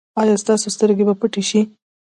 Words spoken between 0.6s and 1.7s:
سترګې به پټې شي؟